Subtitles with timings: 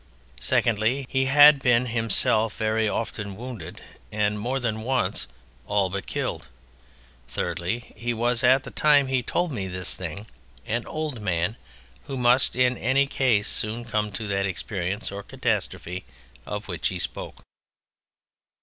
[0.39, 3.81] secondly, he had been himself very often wounded,
[4.11, 5.27] and more than once
[5.67, 6.47] all but killed;
[7.27, 10.25] thirdly, he was at the time he told me this thing
[10.65, 11.55] an old man
[12.07, 16.03] who must in any case soon come to that experience or catastrophe
[16.47, 17.43] of which he spoke.